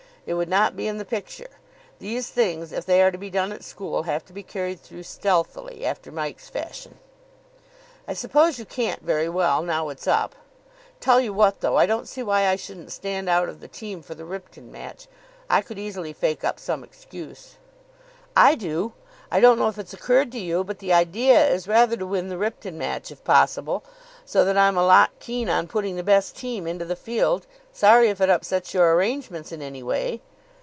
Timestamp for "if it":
28.09-28.29